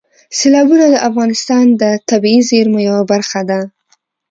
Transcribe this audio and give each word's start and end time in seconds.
سیلابونه 0.37 0.85
د 0.89 0.95
افغانستان 1.09 1.65
د 1.81 1.83
طبیعي 2.09 2.41
زیرمو 2.49 2.79
یوه 2.89 3.03
برخه 3.11 3.41
ده. 3.49 3.59